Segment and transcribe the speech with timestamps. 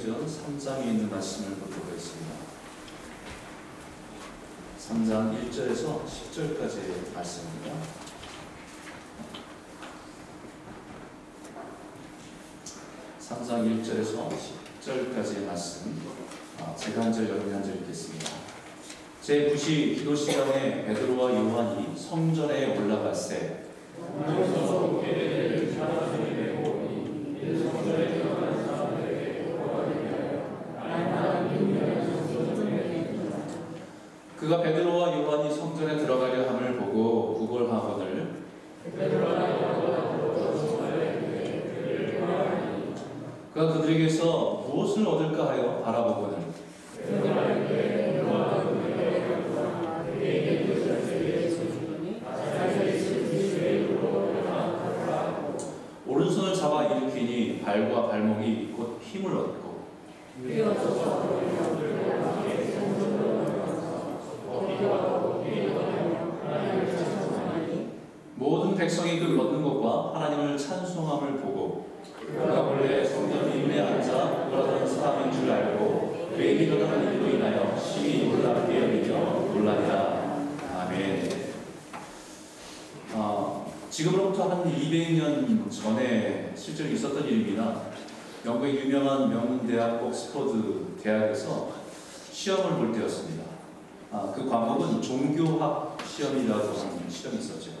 [0.00, 2.32] 사도행전 3장에 있는 말씀을 보도록 하겠습니다.
[4.78, 7.74] 3장 1절에서 10절까지의 말씀입니다.
[13.20, 14.28] 3장 1절에서
[14.80, 16.00] 10절까지의 말씀
[16.60, 18.30] 아, 제가 한 절, 여러분이 한 절 읽겠습니다.
[19.22, 23.64] 제9시 기도 시간에 베드로와 요한이 성전에 올라갔세
[34.40, 38.40] 그가 베드로와 요한이 성전에 들어가려 함을 보고 구걸하거늘
[43.52, 46.38] 그가 그들에게서 무엇을 얻을까 하여 바라보거늘
[56.06, 59.70] 오른손을 잡아 일으키니 발과 발목이 곧 힘을 얻고
[68.36, 71.88] 모든 백성이 그 얻는 것과 하나님을 찬송함을 보고
[72.20, 78.82] 그가 원래 성전 이문에 앉아 돌아다니는 사람인 줄 알고 그에게 일어나는 일로 인하여 심히 놀랍게
[78.82, 79.18] 여기며
[79.54, 80.44] 놀라니라.
[80.76, 81.30] 아멘.
[83.14, 87.80] 아, 지금으로부터 한 200년 전에 실제로 있었던 일입니다.
[88.44, 91.72] 영국의 유명한 명문대학 옥스퍼드 대학에서
[92.30, 93.44] 시험을 볼 때였습니다.
[94.12, 97.80] 아, 그 과목은 종교학 시험이라고 하는 시험이 있었죠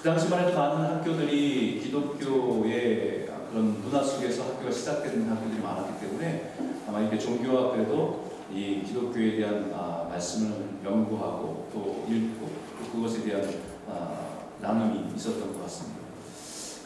[0.00, 6.54] 그 당시만 해도 많은 학교들이 기독교의 그런 문화 속에서 학교가 시작되는 학교들이 많았기 때문에
[6.88, 13.46] 아마 이게 종교학에도 이 기독교에 대한 아, 말씀을 연구하고 또 읽고 또 그것에 대한
[13.86, 16.00] 아, 나눔이 있었던 것 같습니다.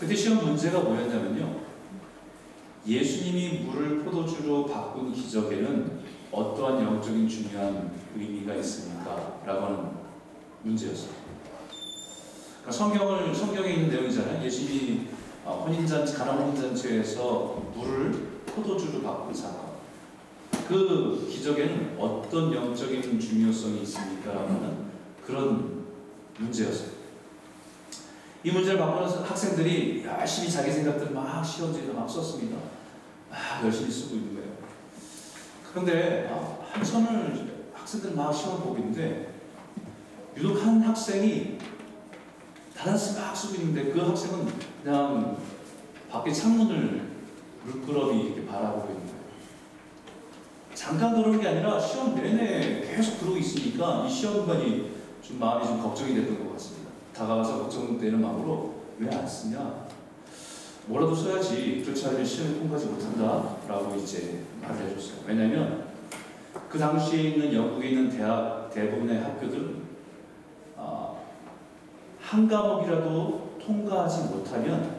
[0.00, 1.60] 그때 시험 문제가 뭐였냐면요.
[2.84, 6.00] 예수님이 물을 포도주로 바꾼 기적에는
[6.32, 9.40] 어떠한 영적인 중요한 의미가 있습니까?
[9.46, 9.78] 라고 하는
[10.64, 11.23] 문제였어요.
[12.64, 14.42] 그러니까 성경을 성경에 있는 내용이잖아요.
[14.42, 15.08] 예수님이
[15.44, 18.12] 혼인잔치 가나 혼인잔치에서 물을
[18.46, 19.74] 포도주로 바꾼 사건.
[20.66, 24.84] 그 기적에는 어떤 영적인 중요성이 있습니까?라는
[25.26, 25.84] 그런
[26.38, 26.88] 문제였어요.
[28.42, 32.56] 이 문제를 바꾸는 학생들이 열심히 자기 생각들 막 시험지에서 막 썼습니다.
[33.30, 34.50] 막 열심히 쓰고 있는 거예요.
[35.70, 36.30] 그런데
[36.72, 39.34] 한참을 학생들 막 시험 보고 있는데
[40.36, 41.58] 유독 한 학생이
[42.84, 44.46] 다른 막 있는데 그 학생은
[44.82, 45.38] 그냥
[46.10, 47.08] 밖에 창문을
[47.64, 49.20] 물끄러미 이렇게 바라보고 있는 거예요.
[50.74, 56.14] 잠깐 그러는 게 아니라 시험 내내 계속 그러고 있으니까 이 시험관이 좀 마음이 좀 걱정이
[56.14, 56.90] 됐던 것 같습니다.
[57.14, 59.86] 다가와서 걱정되는 마음으로 왜 안 쓰냐?
[60.84, 61.80] 뭐라도 써야지.
[61.82, 63.56] 그렇지 않으면 시험에 통과하지 못한다.
[63.66, 65.22] 라고 이제 말을 해줬어요.
[65.26, 65.86] 왜냐면
[66.68, 69.84] 그 당시에 있는 영국에 있는 대학 대부분의 학교들은
[72.34, 74.96] 한 과목이라도 통과하지 못하면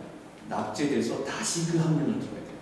[0.48, 2.56] 낙제돼서 다시 그 학년을 들어야 돼요.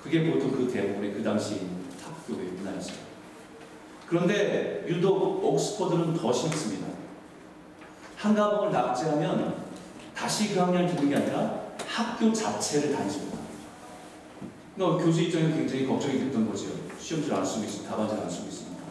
[0.00, 1.62] 그게 보통 그 대부분의 그 당시
[2.00, 2.96] 학교의 문화였어요.
[4.08, 6.86] 그런데 유독 옥스퍼드는 더 심습니다.
[8.16, 9.64] 한 과목을 낙제하면
[10.14, 13.54] 다시 그 학년을 듣는 게 아니라 학교 자체를 다니지 못합니다.
[14.76, 16.66] 그러니까 교수 입장에서 굉장히 걱정이 됐던 거죠.
[17.00, 18.84] 시험지를 안 쓰고 있으니까, 답안지를 안 쓰고 있으니까.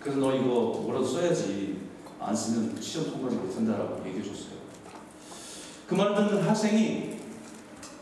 [0.00, 1.83] 그래서 너 이거 뭐라도 써야지.
[2.24, 4.54] 안 쓰면 시험 통과를 못한다라고 얘기해 줬어요.
[5.86, 7.18] 그 말을 듣는 학생이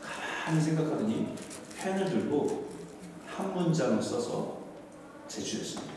[0.00, 1.34] 가만히 생각하더니
[1.76, 2.68] 펜을 들고
[3.26, 4.58] 한 문장을 써서
[5.26, 5.92] 제출했습니다.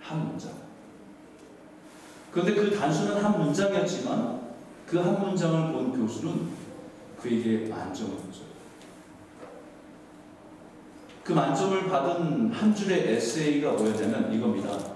[0.00, 0.52] 한 문장.
[2.30, 4.46] 그런데 그 단순한 한 문장이었지만
[4.86, 6.48] 그 한 문장을 본 교수는
[7.20, 8.46] 그에게 만점을 줬어요.
[11.24, 14.95] 그 만점을 받은 한 줄의 에세이가 뭐였냐면 이겁니다.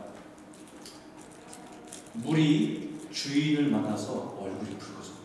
[2.15, 5.21] 물이 주인을 만나서 얼굴이 붉어졌다.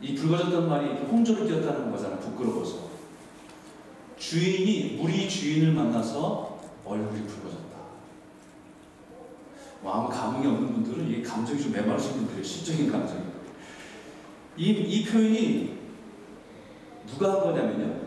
[0.00, 2.18] 이 붉어졌단 말이 홍조를 띄었다는 거잖아.
[2.18, 2.90] 부끄러워서.
[4.18, 7.60] 주인이 물이 주인을 만나서 얼굴이 붉어졌다.
[9.82, 13.22] 뭐 아무 감흥이 없는 분들은 이 감정이 좀 메마르신 분들의 시적인 감정이.
[14.56, 15.78] 이, 이 표현이
[17.06, 18.00] 누가 한 거냐면요.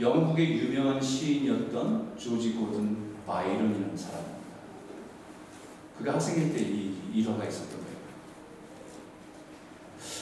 [0.00, 4.41] 영국의 유명한 시인이었던 조지 고든 바이런이라는 사람.
[5.98, 7.96] 그가 학생일 때 이 일화가 있었던 거예요.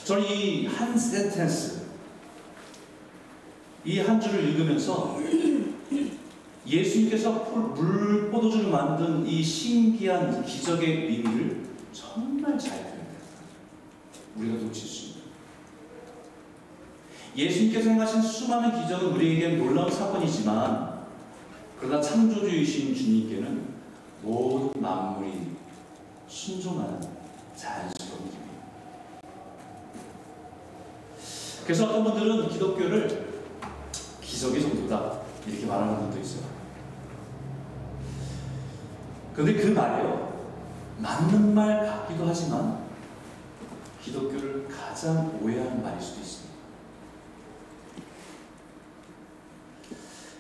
[0.05, 1.83] 저는 이 한 센텐스,
[3.85, 5.19] 이 한 줄을 읽으면서
[6.67, 7.33] 예수님께서
[7.75, 11.63] 물 포도주를 만든 이 신기한 기적의 의미를
[11.93, 13.01] 정말 잘 표현해요.
[14.37, 15.21] 우리가 놓칠 수 있는.
[17.37, 21.01] 예수님께서 행하신 수많은 기적은 우리에게 놀라운 사건이지만
[21.79, 23.71] 그러나 창조주이신 주님께는
[24.23, 25.50] 모든 만물이
[26.31, 27.01] 순종하는
[27.57, 28.41] 자연스러운 일입니다.
[31.65, 33.43] 그래서 어떤 분들은 기독교를
[34.23, 36.45] 기적의 정도다 이렇게 말하는 분도 있어요.
[39.35, 40.31] 그런데 그 말이요
[40.99, 42.85] 맞는 말 같기도 하지만
[44.03, 46.51] 기독교를 가장 오해하는 말일 수도 있습니다.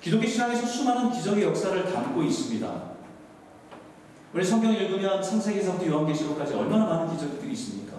[0.00, 2.89] 기독교 신앙에서 수많은 기적의 역사를 담고 있습니다.
[4.32, 7.96] 우리 성경 읽으면 창세기서부터 요한계시록까지 얼마나 많은 기적들이 있습니까?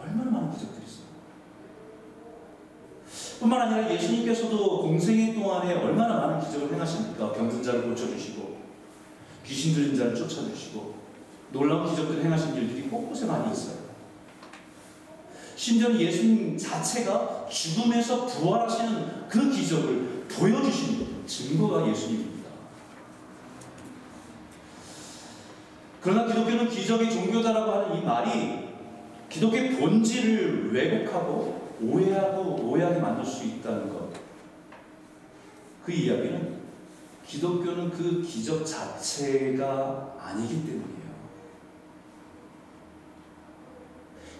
[0.00, 1.04] 얼마나 많은 기적들이 있어요.
[3.40, 7.32] 뿐만 아니라 예수님께서도 공생애 동안에 얼마나 많은 기적을 행하십니까?
[7.32, 8.58] 병든 자를 고쳐주시고
[9.44, 10.94] 귀신 들린 자를 쫓아주시고
[11.50, 13.84] 놀라운 기적들을 행하신 일들이 곳곳에 많이 있어요.
[15.56, 22.33] 심지어 예수님 자체가 죽음에서 부활하시는 그 기적을 보여주신 증거가 예수님입니다.
[26.04, 28.68] 그러나 기독교는 기적의 종교다라고 하는 이 말이
[29.30, 34.10] 기독교의 본질을 왜곡하고 오해하고 오해하게 만들 수 있다는 것.
[35.82, 36.58] 그 이야기는
[37.26, 41.04] 기독교는 그 기적 자체가 아니기 때문이에요.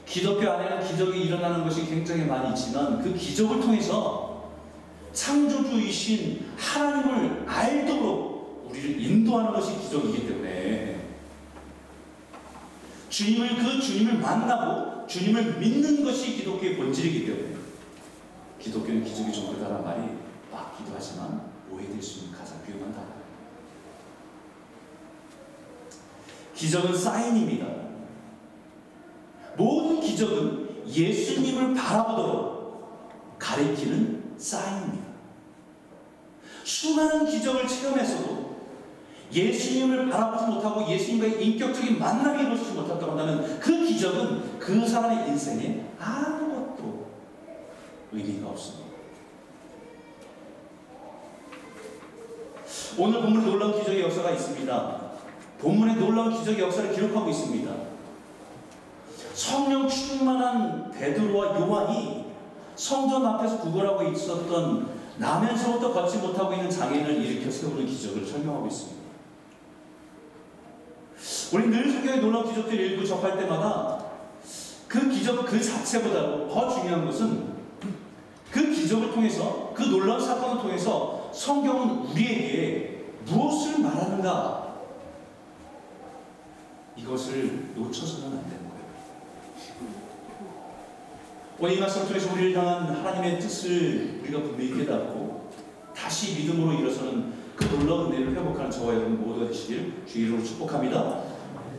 [0.05, 4.51] 기독교 안에는 기적이 일어나는 것이 굉장히 많이 있지만 그 기적을 통해서
[5.15, 10.94] 창조주이신 하나님을 알도록 우리를 인도하는 것이 기적이기 때문에
[13.15, 17.55] 주님을 그 주님을 만나고 주님을 믿는 것이 기독교의 본질이기 때문에
[18.61, 20.03] 기독교는 기적의 종교다라는 말이
[20.51, 23.07] 맞기도 하지만 오해될 수 있는 가장 위험한 단어.
[26.57, 27.67] 기적은 사인입니다.
[29.57, 35.05] 모든 기적은 예수님을 바라보도록 가리키는 사인입니다.
[36.65, 38.44] 수많은 기적을 체험해서도
[39.33, 47.07] 예수님을 바라보지 못하고 예수님과의 인격적인 만남이 이루어지지 못했다고 한다면 그 기적은 그 사람의 인생에 아무것도
[48.13, 48.85] 의미가 없습니다.
[52.97, 55.01] 오늘 본문에 놀라운 기적의 역사가 있습니다.
[55.59, 57.73] 본문에 놀라운 기적의 역사를 기록하고 있습니다.
[59.35, 62.25] 성령 충만한 베드로와 요한이
[62.77, 69.04] 성전 앞에서 구걸하고 있었던 나면서부터 걷지 못하고 있는 장애인을 일으켜 세우는 기적을 설명하고 있습니다.
[71.55, 74.07] 우리 늘 성경의 놀라운 기적들을 읽고 접할 때마다
[74.89, 77.55] 그 기적 그 자체보다도 더 중요한 것은
[78.51, 84.79] 그 기적을 통해서 그 놀라운 사건을 통해서 성경은 우리에게 무엇을 말하는가
[86.97, 88.85] 이것을 놓쳐서는 안 되는 거예요.
[91.61, 95.53] 오늘 이 말씀을 통해서 우리를 향한 하나님의 뜻을 우리가 분명히 깨닫고
[95.95, 101.24] 다시 믿음으로 일어서는 그 놀라운 은혜를 회복하는 저와 여러분 모두가 되시길 주의로 축복합니다.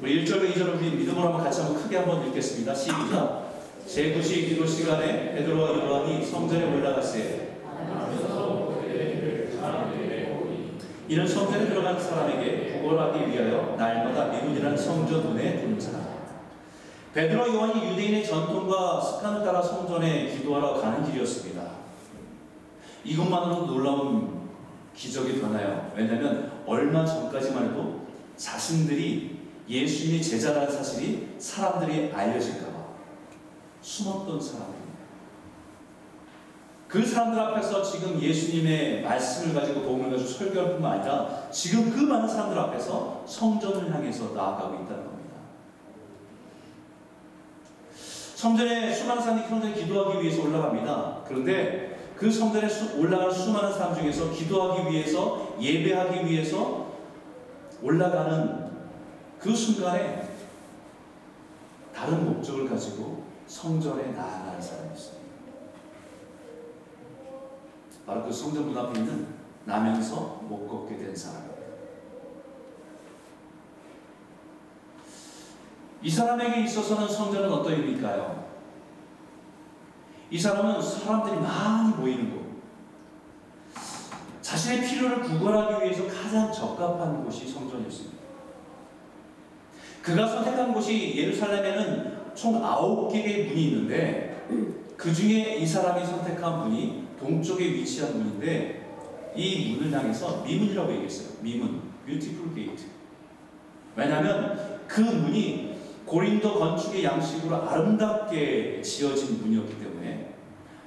[0.01, 2.75] 우리 1절과 2절을 우리 믿음으로 한번 같이 한번 크게 한번 읽겠습니다.
[2.75, 3.45] 시작.
[3.87, 7.45] 제9시 기도 시간에 베드로와 요한이 성전에 올라갔어요.
[11.07, 15.91] 이는 성전에 들어간 사람에게 구걸하기 위하여 날마다 미문이라는 성전 문에 분자.
[17.13, 21.61] 베드로와 요한이 유대인의 전통과 습관을 따라 성전에 기도하러 가는 길이었습니다.
[23.05, 24.49] 이것만으로도 놀라운
[24.95, 25.91] 기적이 되나요?
[25.95, 28.01] 왜냐하면 얼마 전까지만 해도
[28.35, 32.85] 자신들이 예수님의 제자라는 사실이 사람들이 알려질까봐
[33.81, 34.85] 숨었던 사람입니다.
[36.87, 42.27] 그 사람들 앞에서 지금 예수님의 말씀을 가지고 도움을 가지고 설교할 뿐만 아니라 지금 그 많은
[42.27, 45.35] 사람들 앞에서 성전을 향해서 나아가고 있다는 겁니다.
[48.35, 51.23] 성전에 수많은 사람이 성전에 기도하기 위해서 올라갑니다.
[51.27, 52.67] 그런데 그 성전에
[52.97, 56.91] 올라가는 수많은 사람 중에서 기도하기 위해서 예배하기 위해서
[57.81, 58.64] 올라가는
[59.45, 60.27] 그 순간에
[61.93, 65.23] 다른 목적을 가지고 성전에 나아가는 사람이 있습니다.
[68.07, 69.27] 바로 그 성전 문 앞에 있는
[69.65, 71.61] 나면서 못 걷게 된 사람입니다.
[76.01, 78.49] 이 사람에게 있어서는 성전은 어떤 의미일까요?
[80.31, 82.45] 이 사람은 사람들이 많이 모이는 곳,
[84.41, 88.24] 자신의 필요를 구걸하기 위해서 가장 적합한 곳이 성전이었습니다.
[90.05, 94.45] 그가 선택한 곳이 예루살렘에는 총 9개의 문이 있는데
[94.95, 98.85] 그 중에 이 사람이 선택한 문이 동쪽에 위치한 문인데
[99.35, 101.29] 이 문을 향해서 미문이라고 얘기했어요.
[101.41, 102.85] 미문, beautiful gate.
[103.95, 110.35] 왜냐하면 그 문이 고린도 건축의 양식으로 아름답게 지어진 문이었기 때문에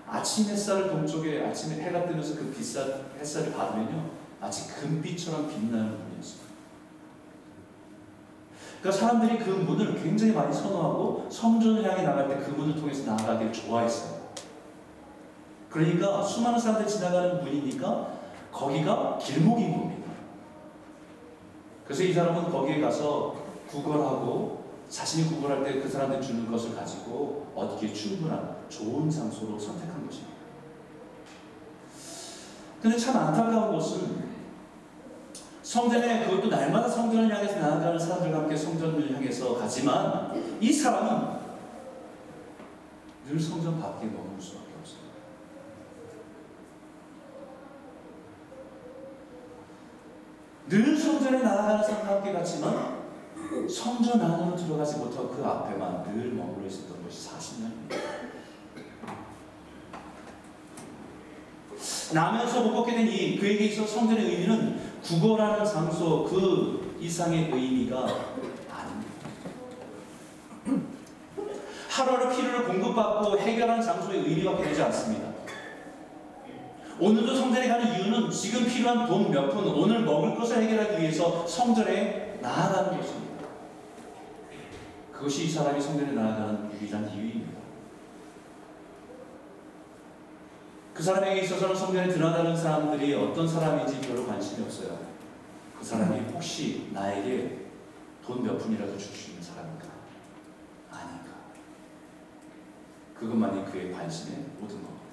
[0.06, 4.10] 아침 햇살을 동쪽에 아침에 해가 뜨면서 그 빛살 햇살을 받으면요
[4.40, 6.07] 마치 금빛처럼 빛나는.
[8.80, 13.52] 그러니까 사람들이 그 문을 굉장히 많이 선호하고 성전을 향해 나갈 때 그 문을 통해서 나아가기를
[13.52, 14.18] 좋아했어요.
[15.70, 18.12] 그러니까 수많은 사람들이 지나가는 문이니까
[18.52, 20.08] 거기가 길목인 겁니다.
[21.84, 23.34] 그래서 이 사람은 거기에 가서
[23.68, 30.38] 구걸하고 자신이 구걸할 때 그 사람들 주는 것을 가지고 얻기에 충분한 좋은 장소로 선택한 것입니다.
[32.80, 34.27] 근데 참 안타까운 것은
[35.68, 41.36] 성전에 그것도 날마다 성전을 향해서 나아가는 사람들과 함께 성전을 향해서 가지만 이 사람은
[43.26, 45.00] 늘 성전 밖에 머물 수밖에 없어요.
[50.70, 53.02] 늘 성전에 나아가는 사람과 함께 갔지만
[53.68, 57.98] 성전 안으로 들어가지 못하고 그 앞에만 늘 머물러 있었던 것이 40년입니다.
[62.14, 67.98] 나면서 못 걷게 된 이 그에게 있어 성전의 의미는 구걸하는 장소 그 이상의 의미가
[68.70, 69.28] 아닙니다.
[71.88, 75.28] 하루하루 필요를 공급받고 해결하는 장소의 의미밖에 되지 않습니다.
[77.00, 82.38] 오늘도 성전에 가는 이유는 지금 필요한 돈 몇 푼, 오늘 먹을 것을 해결하기 위해서 성전에
[82.42, 83.44] 나아가는 것입니다.
[85.12, 87.57] 그것이 이 사람이 성전에 나아가는 유일한 이유입니다.
[90.98, 94.98] 그 사람에게 있어서는 성전에 드러나는 사람들이 어떤 사람인지 별로 관심이 없어요.
[95.78, 97.66] 그 사람이 혹시 나에게
[98.26, 99.86] 돈 몇 푼이라도 줄 수 있는 사람인가?
[100.90, 101.30] 아닌가?
[103.16, 105.04] 그것만이 그의 관심의 모든 겁니다.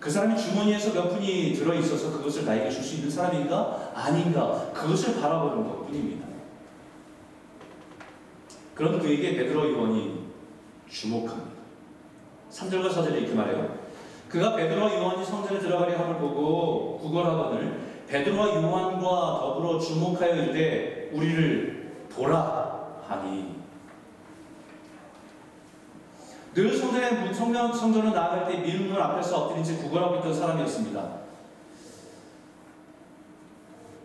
[0.00, 3.92] 그 사람이 주머니에서 몇 푼이 들어있어서 그것을 나에게 줄 수 있는 사람인가?
[3.94, 4.72] 아닌가?
[4.74, 6.26] 그것을 바라보는 것 뿐입니다.
[8.74, 10.24] 그런 그에게 베드로 요원이
[10.90, 11.53] 주목합니다.
[12.54, 13.78] 3절과 4절에 이렇게 말해요.
[14.28, 23.00] 그가 베드로와 요한이 성전에 들어가려 함을 보고 구걸하거늘 베드로와 요한과 더불어 주목하여 이르되 우리를 보라
[23.08, 23.54] 하니
[26.54, 31.24] 늘 성전에 성전, 성전을 나아갈 때 미문문 앞에서 엎드린 채 구걸하고 있던 사람이었습니다.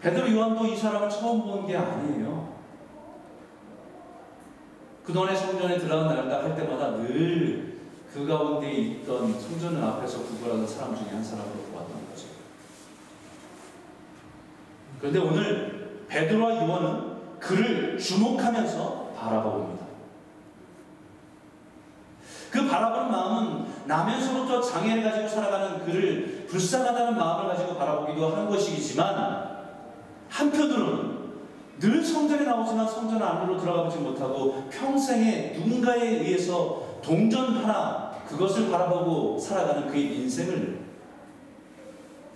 [0.01, 2.49] 베드로 요한도 이 사람을 처음 본 게 아니에요.
[5.03, 7.68] 그동안에 성전에 들어간다 할 때마다 늘
[8.13, 12.27] 그 가운데 있던 성전 앞에서 구걸하는 사람 중에 한 사람으로 보았던 거죠.
[14.99, 19.85] 그런데 오늘 베드로와 요한은 그를 주목하면서 바라봅니다.
[22.49, 29.59] 그 바라보는 마음은 나면서부터 장애를 가지고 살아가는 그를 불쌍하다는 마음을 가지고 바라보기도 하는 것이지만
[30.29, 31.19] 한편으로는
[31.79, 39.87] 늘 성전에 나오지만 성전 안으로 들어가보지 못하고 평생에 누군가에 의해서 동전 하나 그것을 바라보고 살아가는
[39.87, 40.79] 그의 인생을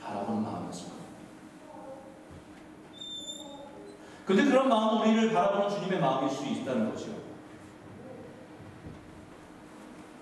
[0.02, 0.94] 바라보는 마음이었습니다.
[4.26, 7.24] 그런데 그런 마음은 우리를 바라보는 주님의 마음일 수 있다는 거죠.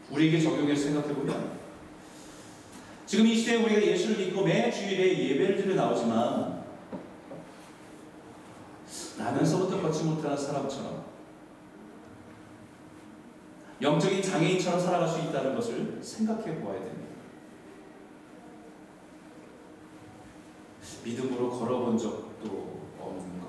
[0.10, 1.62] 우리에게 적용해서 생각해보면
[3.05, 6.63] 지금 이 시대에 우리가 예수를 믿고 매 주일에 예배를 드려 나오지만
[9.17, 11.11] 나면서부터 걷지 못하는 사람처럼
[13.81, 17.11] 영적인 장애인처럼 살아갈 수 있다는 것을 생각해 보아야 됩니다.
[21.03, 23.47] 믿음으로 걸어본 적도 없는 것.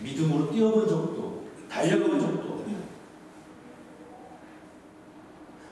[0.00, 2.80] 믿음으로 뛰어본 적도, 달려본 적도 없는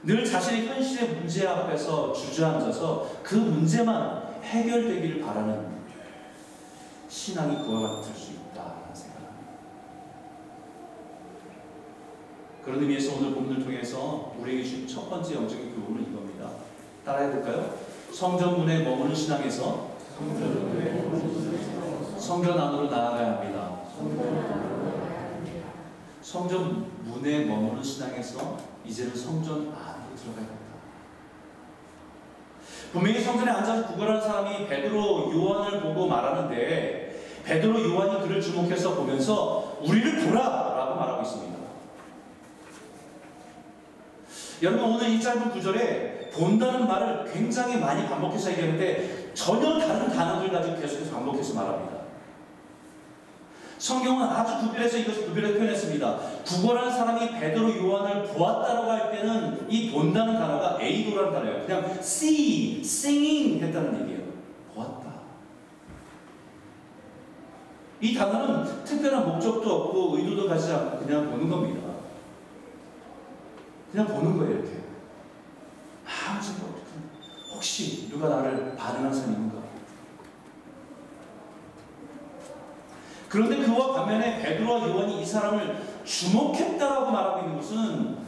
[0.02, 5.78] 늘 자신의 현실의 문제 앞에서 주저앉아서 그 문제만 해결되기를 바라는
[7.08, 9.52] 신앙이 그와 같을 수 있다는 생각합니다.
[12.68, 16.50] 그런 의미에서 오늘 본문을 통해서 우리에게 주신 첫 번째 영적인 교훈은 이겁니다.
[17.02, 17.74] 따라해 볼까요?
[18.12, 19.92] 성전 문에 머무는 신앙에서
[22.18, 23.78] 성전 안으로 나아가야 합니다.
[26.20, 30.58] 성전 문에 머무는 신앙에서 이제는 성전 안으로 들어가야 합니다.
[32.92, 40.26] 분명히 성전에 앉아서 구걸하는 사람이 베드로 요한을 보고 말하는데 베드로 요한이 그를 주목해서 보면서 우리를
[40.26, 40.42] 보라
[40.76, 41.57] 라고 말하고 있습니다.
[44.62, 50.80] 여러분 오늘 이 짧은 구절에 본다는 말을 굉장히 많이 반복해서 얘기하는데 전혀 다른 단어들 가지고
[50.80, 51.98] 계속해서 반복해서 말합니다.
[53.78, 56.18] 성경은 아주 구별해서 이것을 구별해 표현했습니다.
[56.44, 61.64] 구걸한 사람이 베드로 요한을 보았다라고 할 때는 이 본다는 단어가 에이도라는 단어예요.
[61.64, 64.22] 그냥 see, singing 했다는 얘기예요.
[64.74, 65.12] 보았다.
[68.00, 71.87] 이 단어는 특별한 목적도 없고 의도도 가지 않고 그냥 보는 겁니다.
[73.98, 74.70] 그냥 보는 거예요, 이렇게.
[76.06, 76.84] 아무 생각 없이.
[77.52, 79.58] 혹시 누가 나를 반응한 사람이 있는가?
[83.28, 88.18] 그런데 그와 반면에 베드로와 요한이 이 사람을 주목했다라고 말하고 있는 것은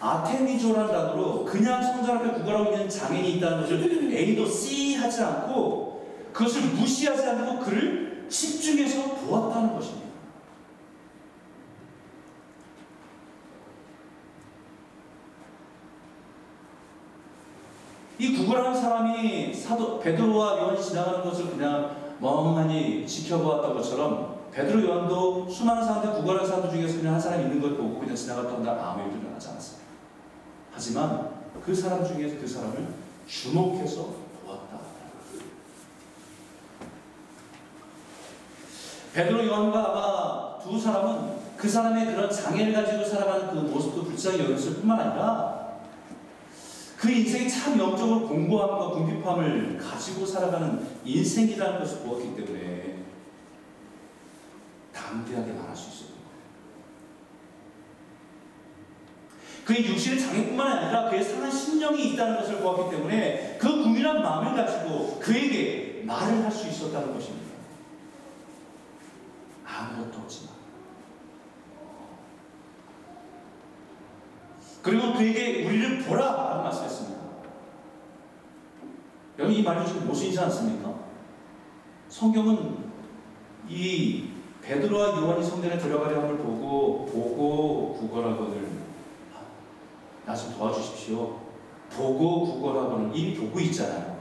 [0.00, 6.60] 아테미조라는 단어로 그냥 성전 앞에 구걸하고 있는 장인이 있다는 것을 A도 C 하지 않고 그것을
[6.74, 10.07] 무시하지 않고 그를 집중해서 보았다는 것입니다.
[18.18, 25.84] 이 구걸하는 사람이 사도 베드로와 요한이 지나가는 것을 그냥 멍하니 지켜보았던 것처럼 베드로 요한도 수많은
[25.84, 29.18] 사람들 구걸하는 사람들 중에서 그냥 한 사람 있는 걸 보고 그냥 지나갔던 날 아무 일도
[29.18, 29.80] 일어나지 않았어요.
[30.72, 31.30] 하지만
[31.64, 32.88] 그 사람 중에서 그 사람을
[33.28, 34.08] 주목해서
[34.44, 34.78] 보았다.
[39.14, 44.74] 베드로 요한과 아마 두 사람은 그 사람의 그런 장애를 가지고 살아가는 그 모습도 불쌍히 여겼을
[44.76, 45.67] 뿐만 아니라
[46.98, 53.04] 그 인생이 참 영적으로 공고함과 궁핍함을 가지고 살아가는 인생이라는 것을 보았기 때문에
[54.92, 56.18] 담대하게 말할 수 거예요.
[59.64, 65.20] 그의 육신의 장애뿐만 아니라 그의 상한 심령이 있다는 것을 보았기 때문에 그 국민한 마음을 가지고
[65.20, 67.48] 그에게 말을 할 수 있었다는 것입니다.
[69.64, 70.57] 아무것도 없지만.
[74.88, 76.24] 그리고 그에게 우리를 보라!
[76.24, 77.18] 라고 말씀했습니다.
[79.38, 80.94] 여러분 이 말이 지금 모순이지 않습니까?
[82.08, 82.86] 성경은
[83.68, 84.30] 이
[84.62, 88.66] 베드로와 요한이 성전에 들어가려 함을 보고 보고 구걸하거늘
[90.24, 91.38] 나 좀 도와주십시오.
[91.90, 94.18] 보고 구걸하거늘 이미 보고 있잖아요.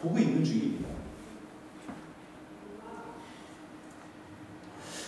[0.00, 0.88] 보고 있는 중입니다.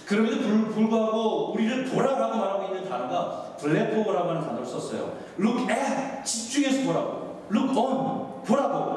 [0.06, 5.18] 그럼에도 불, 불구하고 우리를 보라라고 말하고 있는 단어가 블레포라고 하는 단어를 썼어요.
[5.38, 7.42] Look at 집중해서 보라고.
[7.50, 8.96] Look on 보라고.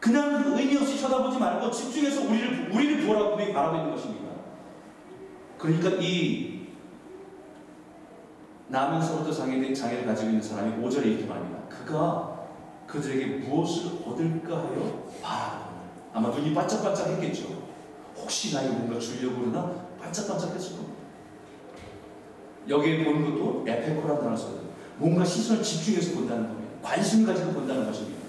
[0.00, 4.26] 그냥 의미 없이 쳐다보지 말고 집중해서 우리를 우리를 보라고 분명히 말하고 있는 것입니다.
[5.58, 6.68] 그러니까 이
[8.68, 11.60] 나면서부터 장애, 장애를 가지고 있는 사람이 5절에 이렇게 말합니다.
[11.68, 12.36] 그가
[12.86, 15.76] 그들에게 무엇을 얻을까 하여 바라보는
[16.12, 17.66] 아마 눈이 반짝반짝 했겠죠.
[18.16, 20.96] 혹시 나에게 뭔가 주려고 그러나 반짝반짝 했을 겁니다.
[22.68, 24.66] 여기에 보는 것도 에페코라는 단어를 써요.
[24.98, 26.72] 뭔가 시선을 집중해서 본다는 겁니다.
[26.82, 28.26] 관심 가지고 본다는 것입니다.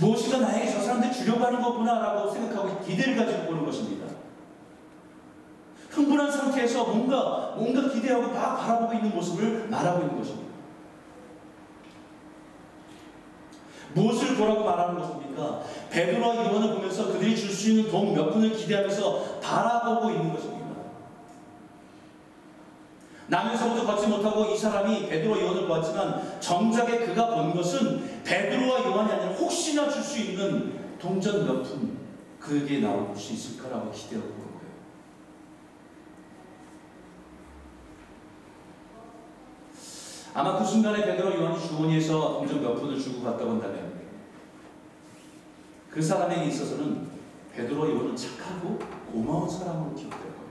[0.00, 4.06] 무엇인가 나에게 저 사람들 주려고 하는 거구나라고 생각하고 기대를 가지고 보는 것입니다.
[5.90, 10.47] 흥분한 상태에서 뭔가 뭔가 기대하고 막 바라보고 있는 모습을 말하고 있는 것입니다.
[13.98, 15.62] 무엇을 보라고 말하는 것입니까?
[15.90, 20.58] 베드로와 요한을 보면서 그들이 줄 수 있는 도움 몇 분을 기대하면서 바라보고 있는 것입니다.
[23.26, 29.32] 나면서부터 걷지 못하고 이 사람이 베드로와 요한을 보았지만 정작에 그가 본 것은 베드로와 요한이 아니라
[29.32, 31.98] 혹시나 줄 수 있는 동전 몇 푼
[32.40, 34.68] 그에게 나올 수 있을까라고 기대하고 보는 거예요.
[40.34, 43.87] 아마 그 순간에 베드로 요한이 주머니에서 동전 몇 푼을 주고 갔다고 한다면
[45.98, 47.08] 그 사람에게 있어서는
[47.52, 48.78] 베드로 요한은 착하고
[49.10, 50.48] 고마운 사람으로 기억될 거예요.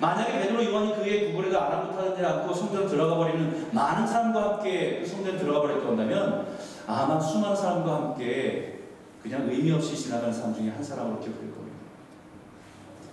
[0.00, 5.36] 만약에 베드로 요한이 그의 구걸에도 아랑곳하지 않고 성전 들어가 버리는 많은 사람과 함께 그 성전에
[5.36, 8.80] 들어가 버렸다고 한다면 아마 수많은 사람과 함께
[9.22, 11.76] 그냥 의미 없이 지나가는 사람 중에 한 사람으로 기억될 겁니다.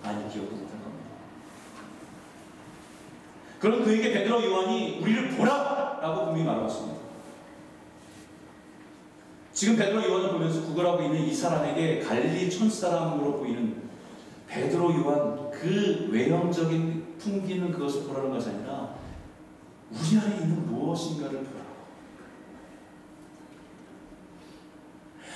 [0.02, 1.10] 아니 기억도 못할 겁니다.
[3.58, 7.09] 그럼 그에게 베드로 요한이 우리를 보라 라고 분명히 말했습니다.
[9.60, 13.90] 지금 베드로 요한을 보면서 구걸하고 있는 이 사람에게 갈릴리 촌사람으로 보이는
[14.48, 18.94] 베드로 요한 그 외형적인 풍기는 그것을 보라는 것이 아니라
[19.90, 21.70] 우리 안에 있는 무엇인가를 보라고.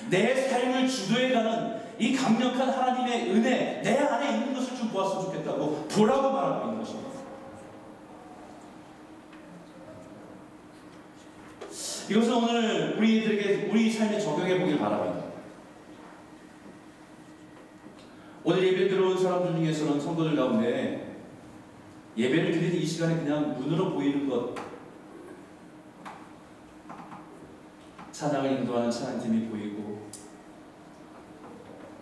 [0.09, 6.33] 내 삶을 주도해가는 이 강력한 하나님의 은혜, 내 안에 있는 것을 좀 보았으면 좋겠다고 보라고
[6.33, 7.04] 말하고 있는 것입니다.
[12.09, 15.25] 이것은 오늘 우리들에게 우리 삶에 적용해 보길 바랍니다.
[18.43, 21.17] 오늘 예배 들어온 사람들 중에서는 성도들 가운데
[22.17, 24.55] 예배를 드리는 이 시간에 그냥 눈으로 보이는 것
[28.13, 30.09] 찬양을 인도하는 찬양팀이 보이고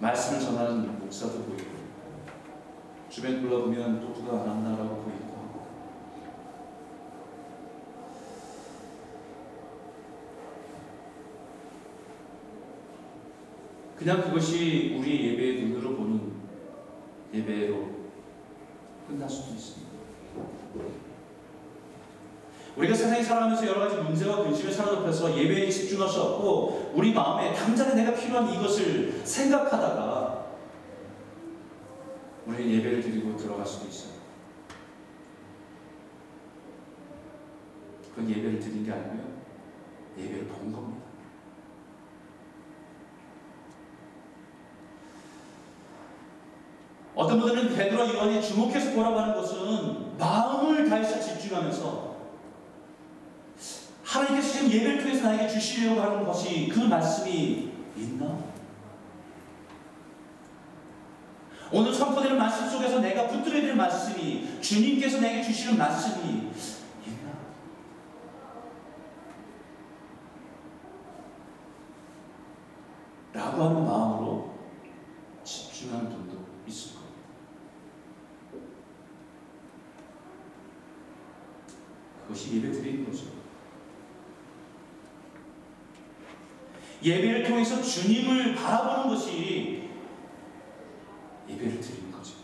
[0.01, 1.71] 말씀을 전하는 목사도 보이고
[3.09, 5.32] 주변 둘러보면 또 누가 안 왔나라고 보이고
[14.03, 16.33] 그냥 그것이 우리 예배의 눈으로 보는
[17.33, 17.89] 예배로
[19.07, 19.93] 끝날 수도 있습니다.
[22.77, 27.95] 우리가 세상에 살아가면서 여러 가지 문제와 근심에 사로잡혀서 예배에 집중할 수 없고 우리 마음에 당장에
[27.95, 30.47] 내가 필요한 이것을 생각하다가
[32.47, 34.15] 우리는 예배를 드리고 들어갈 수도 있어요.
[38.11, 39.23] 그건 예배를 드린 게 아니고요.
[40.19, 41.12] 예배를 본 겁니다.
[47.33, 52.17] 어떤 분들은 베드로 요한이 주목해서 보라고 하는 것은 마음을 다해서 집중하면서
[54.05, 58.39] 하나님께서 지금 예배를 통해서 나에게 주시려고 하는 것이 그 말씀이 있나?
[61.73, 66.51] 오늘 선포되는 말씀 속에서 내가 붙들어야 될 말씀이 주님께서 내게 주시는 말씀이
[67.07, 67.33] 있나?
[73.33, 74.55] 라고 하는 마음으로
[75.43, 77.03] 집중하는 분도 있을 겁니다.
[82.33, 83.27] 그것이 예배 드리는 거죠.
[87.03, 89.91] 예배를 통해서 주님을 바라보는 것이
[91.47, 92.37] 예배를 드리는 거죠.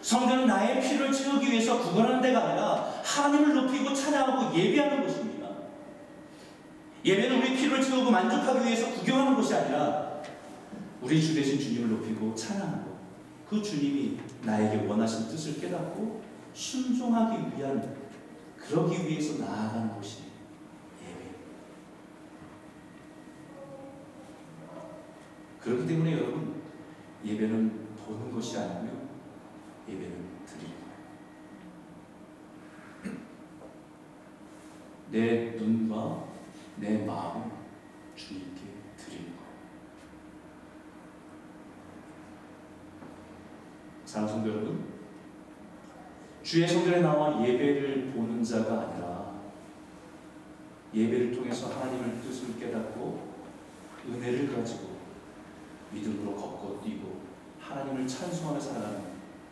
[0.00, 5.48] 성전은 나의 피를 채우기 위해서 구걸하는 데가 아니라 하나님을 높이고 찬양하고 예배하는 것입니다.
[7.04, 10.22] 예배는 우리 피를 채우고 만족하기 위해서 구경하는 것이 아니라
[11.02, 12.96] 우리 주 대신 주님을 높이고 찬양하고
[13.50, 16.22] 그 주님이 나에게 원하신 뜻을 깨닫고
[16.54, 17.94] 순종하기 위한
[18.56, 20.27] 그러기 위해서 나아가는 예배.
[25.68, 26.62] 그렇기 때문에 여러분
[27.22, 28.90] 예배는 보는 것이 아니며
[29.86, 30.74] 예배는 드리는
[33.04, 33.18] 거예요.
[35.10, 36.24] 내 눈과
[36.76, 37.50] 내 마음을
[38.16, 38.62] 주님께
[38.96, 39.48] 드리는 거예요.
[44.06, 44.86] 사랑하는 성도 여러분,
[46.42, 49.34] 주의 성전에 나와 예배를 보는 자가 아니라
[50.94, 53.34] 예배를 통해서 하나님의 뜻을 깨닫고
[54.08, 54.87] 은혜를 가지고
[55.92, 57.20] 믿음으로 걷고 뛰고
[57.60, 59.00] 하나님을 찬송하며 살아가는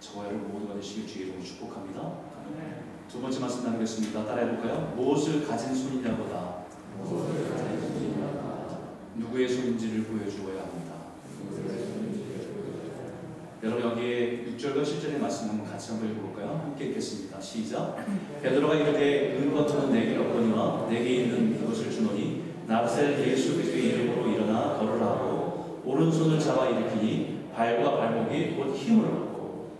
[0.00, 2.12] 저와 여러분 모두가 되시길 주의 이름으로 축복합니다.
[3.10, 4.24] 두 번째 말씀 나누겠습니다.
[4.24, 4.94] 따라해볼까요?
[4.96, 6.64] 무엇을 가진 손이냐보다
[9.14, 10.96] 누구의 손인지를 보여주어야 합니다.
[13.62, 16.60] 여러분 여기에 6절과 7절의 말씀 한번 같이 한번 읽어볼까요?
[16.62, 17.40] 함께 읽겠습니다.
[17.40, 17.96] 시작.
[18.42, 24.78] 베드로가 이르되 은과 토는 내게 없거니와 내게 있는 그것을 주노니 나사렛 예수 그리스도의 이름으로 일어나
[24.78, 25.35] 걸으라고
[25.86, 29.76] 오른손을 잡아 일으키니 발과 발목이 곧 힘을 얻고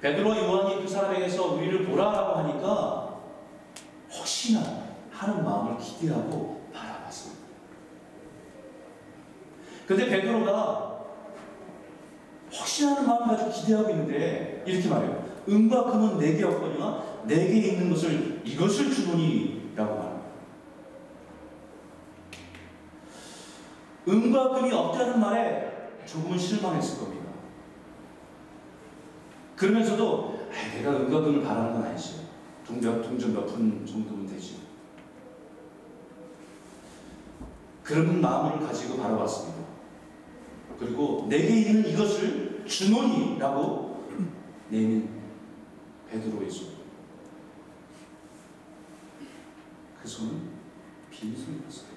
[0.00, 3.20] 베드로와 요한이 그 사람에게서 우리를 보라라고 하니까
[4.12, 4.60] 혹시나
[5.10, 7.44] 하는 마음을 기대하고 바라봤습니다.
[9.86, 11.04] 근데 베드로가
[12.52, 15.24] 혹시나 하는 마음 가지고 기대하고 있는데 이렇게 말해요.
[15.48, 20.24] 은과 금은 내게 없거니와 내게 있는 것을 이것을 주노니 라고 말합니다.
[24.06, 27.24] 은과 금이 없다는 말에 조금은 실망했을 겁니다.
[29.56, 32.24] 그러면서도 내가 은과 금을 바라는 건 아니지.
[32.66, 34.64] 동전, 동전 몇푼 정도면 되지.
[37.82, 39.64] 그런 마음을 가지고 바라봤습니다.
[40.78, 44.08] 그리고 내게 있는 이것을 주노니라고
[44.70, 45.20] 내민
[46.10, 46.74] 베드로의 손.
[50.02, 50.50] 그 손은
[51.10, 51.93] 빈손이었어요.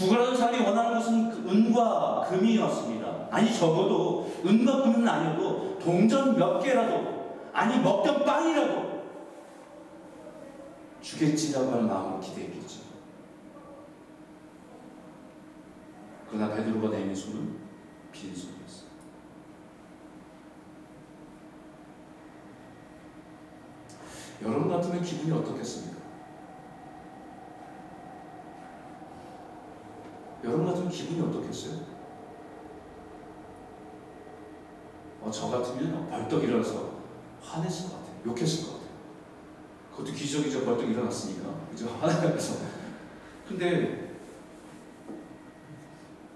[0.00, 3.28] 구걸하는 사람이 원하는 것은 그 은과 금이었습니다.
[3.30, 9.02] 아니 적어도 은과 금은 아니어도 동전 몇 개라도 아니 먹던 빵이라도
[11.02, 12.80] 주겠지라고 하는 마음으로 기대했겠죠.
[16.30, 17.58] 그러나 베드로가 내민 손은
[18.12, 18.90] 빈손이었어요.
[24.44, 25.99] 여러분 같으면 기분이 어떻겠습니까?
[30.44, 31.80] 여러분 같으면 기분이 어떻겠어요?
[35.20, 36.90] 어, 저 같으면 벌떡 일어나서
[37.42, 38.14] 화냈을 것 같아요.
[38.26, 38.90] 욕했을 것 같아요.
[39.90, 40.64] 그것도 기적이죠.
[40.64, 41.50] 벌떡 일어났으니까.
[41.70, 41.88] 그죠?
[42.00, 42.54] 화나면서.
[43.46, 44.16] 근데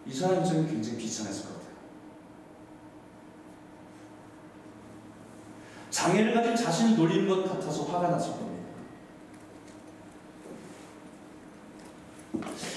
[0.07, 1.75] 이 사람 입장에 굉장히 비참했을 것 같아요.
[5.91, 8.64] 장애를 가진 자신을 놀리는 것 같아서 화가 났을 겁니다.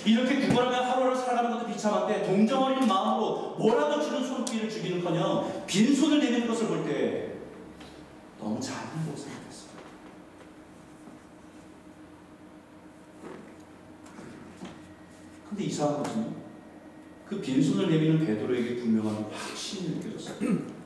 [0.08, 6.48] 이렇게 구걸하며 하루를 살아가는 것도 비참한데 동정 어린 마음으로 뭐라도 주는 손길을 주기는커녕 빈손을 내미는
[6.48, 7.34] 것을 볼 때
[8.40, 9.72] 너무 잘한다고 생각했어요.
[15.50, 16.36] 근데 이상한 것은
[17.26, 20.38] 그 빈손을 내미는 베드로에게 분명한 확신이 느껴졌어요.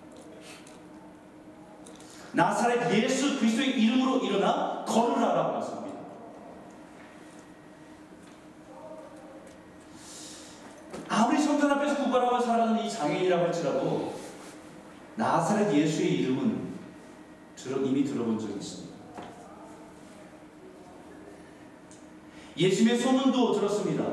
[2.33, 5.91] 나사렛 예수 그리스도의 이름으로 일어나 걸으라라고 말씀합니다.
[11.09, 14.13] 아무리 성전 앞에서 구걸하고 살아가는 이 장애인이라고 할지라도
[15.15, 16.71] 나사렛 예수의 이름은
[17.83, 18.91] 이미 들어본 적이 있습니다.
[22.57, 24.05] 예수님의 소문도 들었습니다.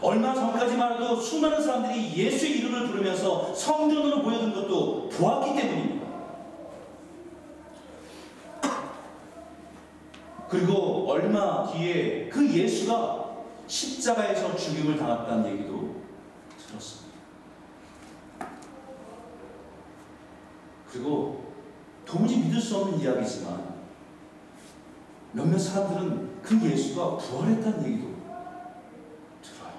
[0.00, 6.04] 얼마 전까지만 해도 수많은 사람들이 예수의 이름을 부르면서 성전으로 모여든 것도 보았기 때문입니다.
[10.48, 13.24] 그리고 얼마 뒤에 그 예수가
[13.66, 15.96] 십자가에서 죽임을 당했다는 얘기도
[16.58, 17.03] 들었습니다.
[20.94, 21.52] 그리고
[22.06, 23.74] 도무지 믿을 수 없는 이야기지만
[25.32, 28.14] 몇몇 사람들은 그 예수가 부활했다는 얘기도
[29.42, 29.72] 들어요.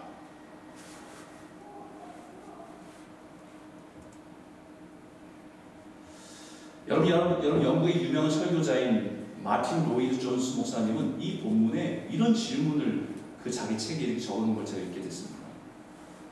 [6.89, 13.77] 여러분, 여러분, 영국의 유명한 설교자인 마틴 로이드 존스 목사님은 이 본문에 이런 질문을 그 자기
[13.77, 15.45] 책에 적어놓은 걸 제가 읽게 됐습니다.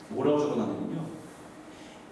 [0.09, 1.22] 뭐라고 적어놨냐면요.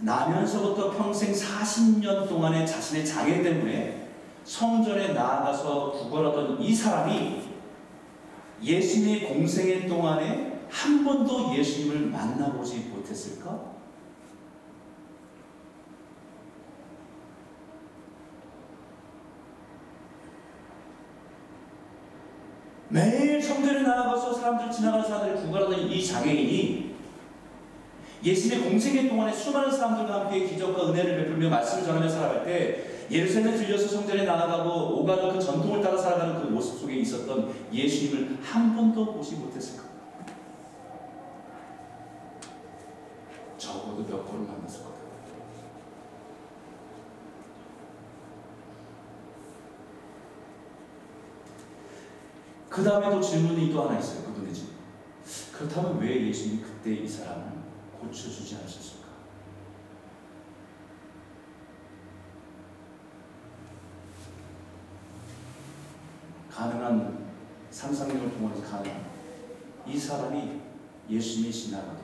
[0.02, 4.10] 나면서부터 평생 40년 동안의 자신의 장애 때문에
[4.44, 7.42] 성전에 나아가서 구걸하던 이 사람이
[8.64, 13.72] 예수님의 공생애 동안에 한 번도 예수님을 만나보지 못했을까?
[22.90, 26.91] 매일 성전에 나아가서 사람들 지나가는 사람들을 구걸하던 이 장애인이
[28.24, 33.88] 예수님의 공생애 동안에 수많은 사람들과 함께 기적과 은혜를 베풀며 말씀을 전하며 살아갈 때 예루살렘에 들려서
[33.88, 39.36] 성전에 나아가고 오가는 그 전통을 따라 살아가는 그 모습 속에 있었던 예수님을 한 번도 보지
[39.36, 39.84] 못했을까?
[43.58, 45.02] 적어도 몇 번을 만났을 거다.
[52.70, 54.24] 그 다음에 또 질문이 또 하나 있어요.
[54.24, 54.74] 그분의 질문.
[55.52, 57.61] 그렇다면 왜 예수님이 그때 이 사람을
[58.02, 59.08] 고쳐주지 않으셨을까?
[66.52, 67.32] 가능한
[67.70, 69.06] 상상력을 통해서 가능한
[69.86, 70.62] 이 사람이
[71.10, 72.02] 예수님이 지나가도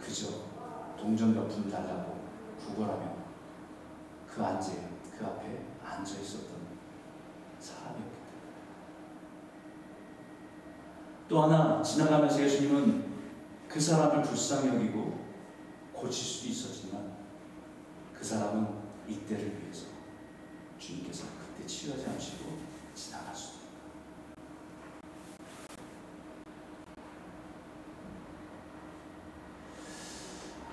[0.00, 0.28] 그저
[0.98, 2.18] 동전과 불 달라고
[2.58, 3.16] 구걸하며
[4.28, 4.72] 그 앉아
[5.16, 6.50] 그 앞에 앉아 있었던
[7.58, 8.18] 사람이었기 때문에
[11.28, 13.07] 또 하나 지나가면서 예수님은
[13.68, 15.18] 그 사람을 불쌍히 여기고
[15.92, 17.12] 고칠 수도 있었지만
[18.14, 18.66] 그 사람은
[19.06, 19.86] 이때를 위해서
[20.78, 22.58] 주님께서 그때 치유하지 않으시고
[22.94, 23.68] 지나갈 수도 있다.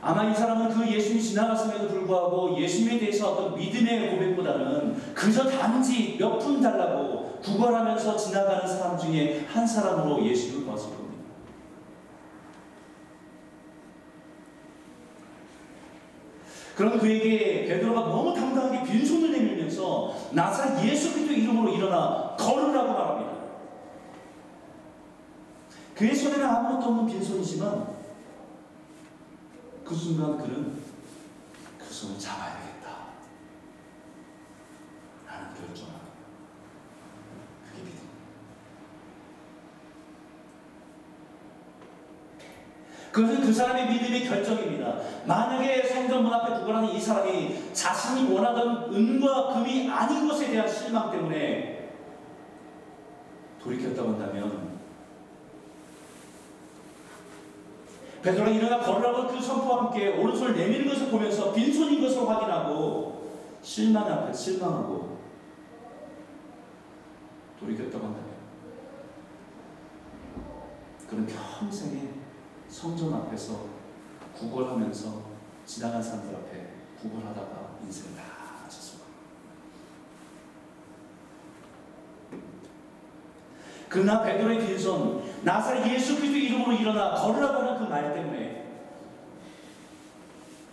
[0.01, 6.39] 아마 이 사람은 그 예수님이 지나갔음에도 불구하고 예수님에 대해서 어떤 믿음의 고백보다는 그저 단지 몇
[6.39, 11.04] 푼 달라고 구걸하면서 지나가는 사람 중에 한 사람으로 예수님을 봤을 겁니다.
[16.75, 23.35] 그런 그에게 베드로가 너무 당당하게 빈손을 내밀면서 나사 예수 그리스도 이름으로 일어나 걸으라고 말합니다.
[25.95, 27.95] 그의 손에는 아무것도 없는 빈손이지만
[29.83, 30.77] 그 순간 그는
[31.77, 32.65] 그 손을 잡아야겠다.
[35.25, 35.93] 라는 결정을
[37.69, 37.99] 그게 믿음.
[43.15, 44.99] 그것은 그 사람의 믿음의 결정입니다.
[45.25, 51.10] 만약에 성전 문 앞에 구걸하는 이 사람이 자신이 원하던 은과 금이 아닌 것에 대한 실망
[51.10, 51.93] 때문에
[53.63, 54.75] 돌이켰다고 한다면
[58.21, 64.34] 베드로가 일어나 걸으라고 그 선포와 함께 오른손을 내미는 것을 보면서 빈손인 것을 확인하고 실망 앞에
[64.34, 65.19] 실망하고
[67.62, 68.36] 돌이켰다고 한다면
[71.10, 72.24] 그는 평생에
[72.75, 73.67] 성전 앞에서
[74.38, 75.21] 구걸하면서
[75.65, 76.67] 지나간 사람들 앞에
[77.01, 78.23] 구걸하다가 인생을 다
[82.29, 82.69] 겁니다.
[83.88, 88.65] 그러나 베드로의 빈손 나사렛 예수 그리스도 이름으로 일어나 걸으라고 하는 그 말 때문에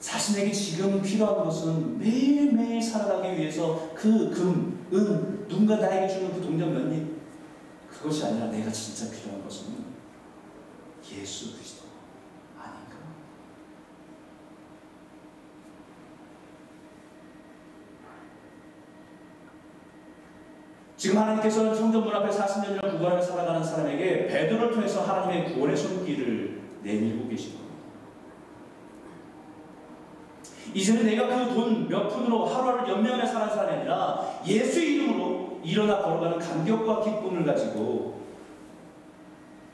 [0.00, 6.74] 자신에게 지금 필요한 것은 매일매일 살아가기 위해서 그 금, 은, 누군가 나에게 주는 그 동전
[6.74, 7.22] 몇 입,
[7.88, 9.82] 그것이 아니라 내가 진짜 필요한 것은
[11.12, 11.84] 예수 그리스도
[12.58, 12.96] 아닌가?
[21.02, 27.28] 지금 하나님께서는 성전 문 앞에 40년이나 구걸하며 살아가는 사람에게 베드로를 통해서 하나님의 구원의 손길을 내밀고
[27.28, 27.74] 계신 겁니다.
[30.72, 36.38] 이제는 내가 그 돈 몇 푼으로 하루하루 연명하며 사는 사람이 아니라 예수의 이름으로 일어나 걸어가는
[36.38, 38.20] 감격과 기쁨을 가지고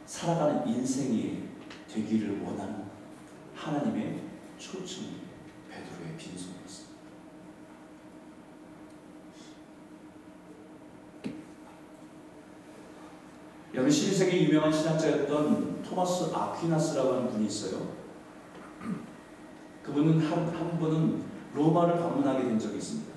[0.06, 1.42] 살아가는 인생이
[1.92, 2.84] 되기를 원하는
[3.54, 4.20] 하나님의
[4.56, 5.10] 초청이
[5.68, 6.87] 베드로의 빈손이었습니다.
[13.78, 17.86] 여러분 12세기 유명한 신학자였던 토마스 아퀴나스라고 하는 분이 있어요.
[19.84, 21.22] 그분은 한, 한 번은
[21.54, 23.12] 로마를 방문하게 된 적이 있습니다.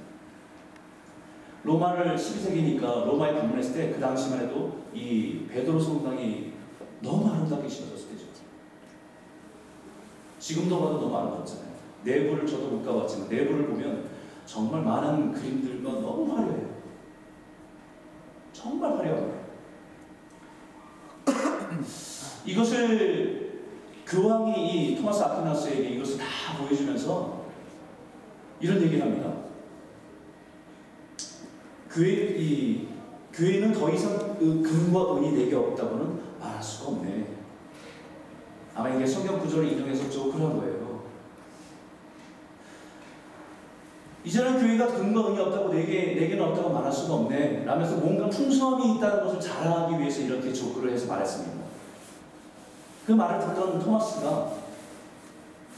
[1.64, 6.54] 로마를 12세기니까 로마에 방문했을 때 그 당시만 해도 이 베드로 성당이
[7.02, 8.26] 너무 아름답게 지어졌을 때죠.
[10.38, 11.72] 지금도 봐도 너무 아름답잖아요.
[12.04, 14.10] 내부를 저도 못 가봤지만 내부를 보면
[14.46, 16.70] 정말 많은 그림들과 너무 화려해요.
[18.54, 19.41] 정말 화려합니다.
[22.46, 23.62] 이것을
[24.06, 26.26] 교황이 이 토마스 아퀴나스에게 이것을 다
[26.58, 27.46] 보여주면서
[28.60, 29.32] 이런 얘기를 합니다.
[31.90, 32.88] 교회, 이,
[33.34, 37.28] 교회는 더 이상 그 금과 은이 내게 없다고는 말할 수가 없네.
[38.74, 41.02] 아마 이게 성경 구절을 인용해서 좀 그런 거예요.
[44.24, 47.66] 이제는 교회가 금과 은이 없다고 내게, 내게는 없다고 말할 수가 없네.
[47.66, 51.61] 라면서 뭔가 풍성함이 있다는 것을 자랑하기 위해서 이렇게 조크를 해서 말했습니다.
[53.06, 54.54] 그 말을 듣던 토마스가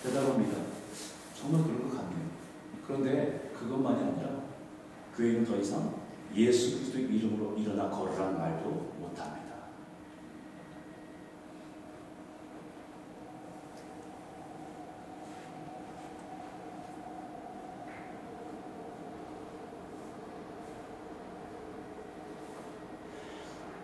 [0.03, 0.57] 대답합니다.
[1.33, 2.27] 정말 그런 것 같네요.
[2.85, 4.41] 그런데 그것만이 아니라
[5.15, 5.93] 교회는 더 이상
[6.35, 9.43] 예수 그리스도의 이름으로 일어나 걸으라는 말도 못합니다.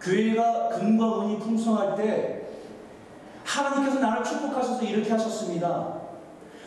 [0.02, 2.39] 교회가 은이 풍성할 때
[3.60, 6.00] 하나님께서 나를 축복하셔서 이렇게 하셨습니다.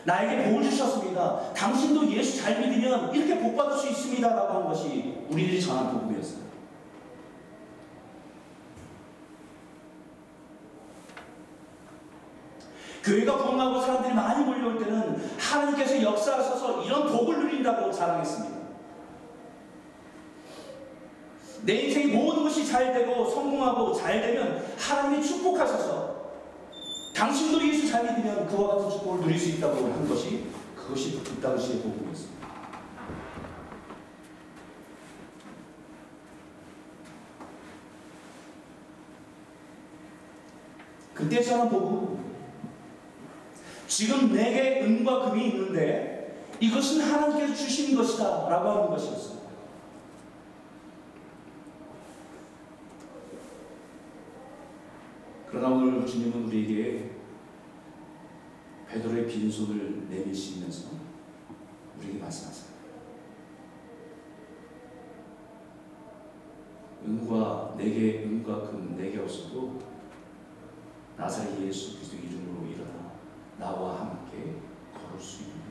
[0.05, 1.53] 나에게 복을 주셨습니다.
[1.55, 4.29] 당신도 예수 잘 믿으면 이렇게 복 받을 수 있습니다.
[4.29, 6.43] 라고 한 것이 우리들이 전한 복음이었어요.
[13.05, 18.63] 교회가 부흥하고 사람들이 많이 몰려올 때는 하나님께서 역사하셔서 이런 복을 누린다고 자랑했습니다.
[21.65, 26.02] 내 인생의 모든 것이 잘 되고 성공하고 잘 되면 하나님이 축복하셔서
[27.23, 31.81] 당신도 예수 잘 믿으면 그와 같은 축복을 누릴 수 있다고 한 것이 그것이 그 당시의
[31.81, 32.49] 복음이었습니다.
[41.15, 42.35] 그때 저는 복음
[43.87, 49.43] 지금 내게 은과 금이 있는데 이것은 하나님께서 주신 것이다 라고 하는 것이었습니다.
[55.49, 57.12] 그러나 오늘 주님은 우리에게
[58.93, 60.91] 베드로의 빈손을 내미시면서
[61.99, 62.73] 우리에게 말씀하세요.
[67.07, 69.81] 은과 내게 은과 금 내게 없어도
[71.17, 73.13] 나사렛 예수 그리스도 이름으로 일어나
[73.59, 74.61] 나와 함께
[74.93, 75.62] 걸을 수 있는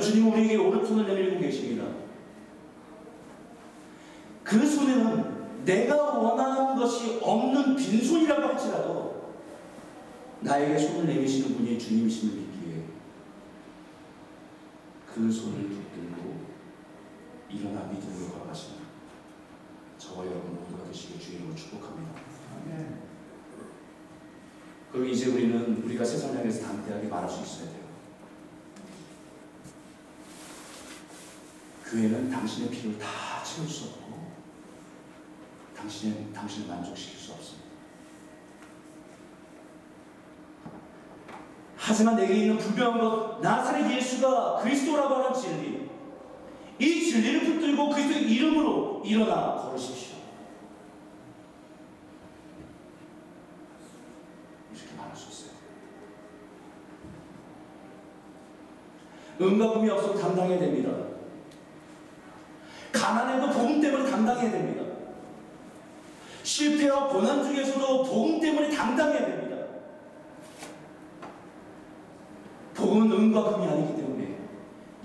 [0.00, 1.84] 주님은 우리에게 오른손을 내밀고 계십니다.
[4.42, 9.34] 그 손에는 내가 원하는 것이 없는 빈손이라고 할지라도
[10.40, 12.84] 나에게 손을 내미시는 분이 주님이심을 믿기에
[15.14, 16.40] 그 손을 붙들고
[17.50, 18.80] 일어나 믿음으로 걸어가시는
[19.98, 22.14] 저와 여러분 모두가 되시길 주님으로 축복합니다.
[24.90, 27.79] 그리고 이제 우리는 우리가 세상 향해서 담대하게 말할 수 있어야 돼요.
[31.90, 34.30] 교회는 당신의 필요를 다 채울 수 없고
[35.76, 37.68] 당신의, 당신을 만족시킬 수 없습니다.
[41.76, 45.90] 하지만 내게 있는 분명한 것 나사렛 예수가 그리스도라고 하는 진리
[46.78, 50.16] 이 진리를 붙들고 그리스도의 이름으로 일어나 걸으십시오.
[54.72, 55.50] 이렇게 말할 수 있어요.
[59.40, 61.09] 은과 금이 없어도 감당해야 됩니다.
[63.00, 64.84] 가난에도 복음 때문에 당당해야 됩니다.
[66.42, 69.56] 실패와 고난 중에서도 복음 때문에 당당해야 됩니다.
[72.74, 74.38] 복음은 은과 금이 아니기 때문에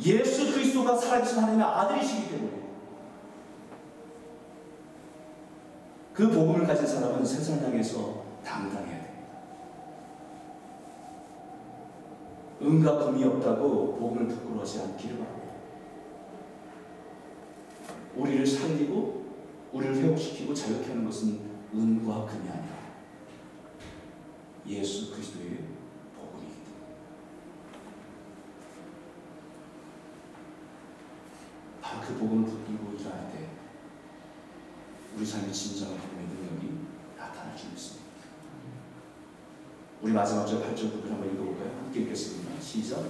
[0.05, 2.51] 예수 그리스도가 살아계신 하나님의 아들이시기 때문에
[6.13, 9.15] 그 복음을 가진 사람은 세상을 향해서 당당해야 됩니다.
[12.61, 15.44] 은과 금이 없다고 복음을 부끄러워하지 않기를 바랍니다.
[18.15, 19.25] 우리를 살리고
[19.73, 21.39] 우리를 회복시키고 자유케 하는 것은
[21.73, 22.75] 은과 금이 아니라
[24.67, 25.59] 예수 그리스도의
[26.15, 26.95] 복음이기 때문에
[31.81, 33.49] 바로 그 복음을 붙들고 일어날 때
[35.15, 36.79] 우리 삶의 진정한 복음의 능력이
[37.17, 38.05] 나타날 줄 믿습니다.
[40.01, 41.71] 우리 마지막 절 8절 부분 한번 읽어볼까요?
[41.83, 42.59] 함께 읽겠습니다.
[42.61, 43.03] 시작.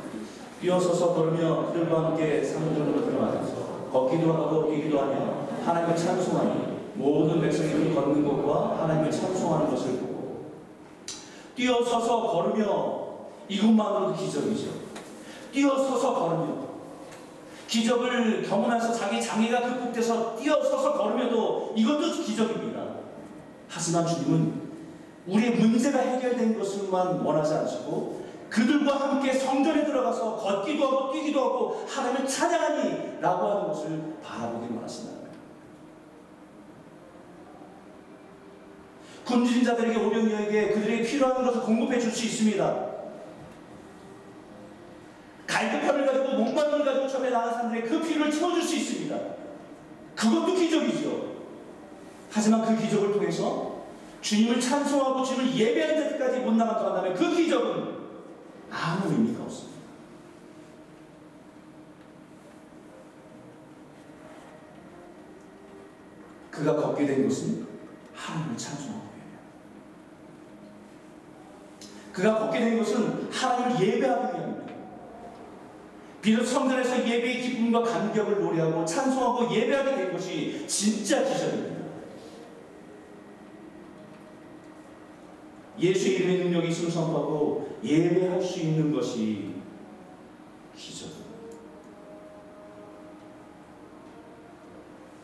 [0.61, 3.54] 뛰어서서 걸으며 그들과 함께 상전으로 들어가서
[3.95, 10.51] 걷기도 하고 뛰기도 하며 하나님을 찬송하니 모든 백성이 그 걷는 것과 하나님을 찬송하는 것을 보고
[11.55, 13.05] 뛰어서서 걸으며
[13.47, 14.71] 이것만으로도 기적이죠.
[15.53, 16.65] 뛰어서서 걸으며
[17.67, 22.83] 기적을 경험해서 자기 장애가 극복돼서 뛰어서서 걸으며도 이것도 기적입니다.
[23.69, 24.65] 하지만 주님은
[25.27, 32.27] 우리의 문제가 해결된 것을만 원하지 않으시고 그들과 함께 성전에 들어가서 걷기도 하고 뛰기도 하고 하나님을
[32.27, 35.35] 찬양하니 라고 하는 것을 바라보길 원하신다는 거예요.
[39.25, 42.95] 굶주린 자들에게 오병이어에게 그들에게 필요한 것을 공급해 줄 수 있습니다.
[45.47, 49.17] 갈급함을 가지고 목마름을 가지고 처음에 나간 사람들의 그 필요를 채워줄 수 있습니다.
[50.15, 51.35] 그것도 기적이죠.
[52.31, 53.85] 하지만 그 기적을 통해서
[54.21, 58.04] 주님을 찬송하고 주님을 예배하는 데까지 못 나갔다 한다면 그 기적은
[58.71, 59.75] 아무 의미가 없습니다.
[66.51, 67.67] 그가 걷게 된 것은
[68.13, 69.39] 하나님을 찬송하고 위함이야.
[72.13, 74.73] 그가 걷게 된 것은 하나님을 예배하기 위함입니다.
[76.21, 81.74] 비록 성전에서 예배의 기쁨과 감격을 노래하고 찬송하고 예배하게 된 것이 진짜 기적입니다.
[85.85, 89.55] 예수의 이름의 능력이 있음을 선포하고 예배할 수 있는 것이
[90.75, 91.25] 기적입니다.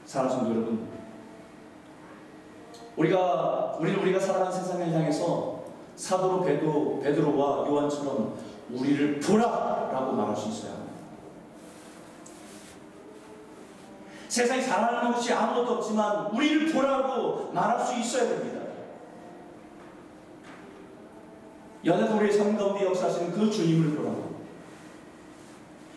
[0.05, 0.87] 사랑하는 성도 여러분,
[2.97, 5.63] 우리가 우리는 우리가 살아가는 세상을 향해서
[5.95, 8.37] 사도로 베드로, 베드로와 요한처럼
[8.71, 10.91] 우리를 보라라고 말할 수 있어야 합니다.
[14.27, 18.60] 세상에 잘하는 것이 아무것도 없지만 우리를 보라고 말할 수 있어야 됩니다.
[21.85, 24.31] 여자도 우리의 삶 가운데 역사하시는 그 주님을 보라고.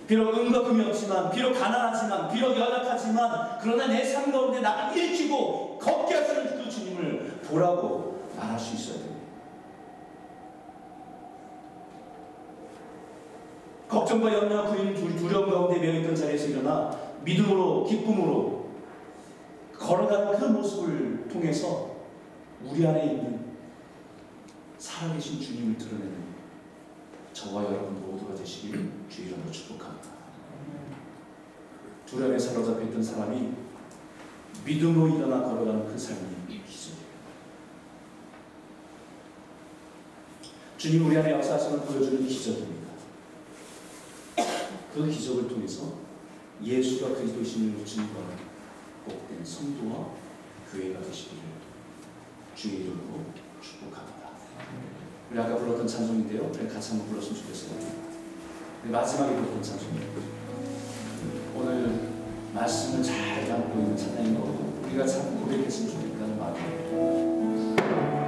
[0.06, 6.14] 비록 은과 금이 없지만, 비록 가난하지만, 비록 연약하지만, 그러나 내 삶 가운데 나를 일으키고 걷게
[6.14, 9.14] 하시는 그 주님을 보라고 말할 수 있어야 됩니다.
[13.88, 16.90] 걱정과 염려, 그림, 두려움 가운데 매여있던 자리에서 일어나
[17.24, 18.64] 믿음으로, 기쁨으로
[19.78, 21.90] 걸어가는 그 모습을 통해서
[22.64, 23.43] 우리 안에 있는
[24.84, 26.34] 살아계신 주님을 드러내는
[27.32, 30.10] 저와 여러분 모두가 되시길 주 이름으로 축복합니다.
[32.04, 33.54] 두려움에 사로잡혀 있던 사람이
[34.66, 37.04] 믿음으로 일어나 걸어가는 그 삶이 기적이에요.
[40.76, 42.92] 주님 우리 안에 역사하시는 보여주는 기적입니다.
[44.92, 45.94] 그 기적을 통해서
[46.62, 48.36] 예수가 그리스도이심을 증거하는
[49.06, 50.10] 복된 성도와
[50.70, 51.42] 교회가 되시기를
[52.54, 53.24] 주의 이름으로
[53.62, 54.23] 축복합니다.
[55.30, 56.50] 우리 아까 불렀던 찬송인데요.
[56.72, 57.72] 같이 한번 불렀으면 좋겠어요.
[58.84, 60.04] 우리 마지막에 불렀던 찬송이에요.
[61.56, 62.10] 오늘
[62.52, 68.23] 말씀을 잘 담고 있는 찬양인 거고 우리가 참 고백했으면 좋겠다는 마음입니다.